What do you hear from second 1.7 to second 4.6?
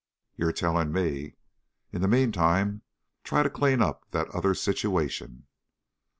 "In the meantime, try and clean up that other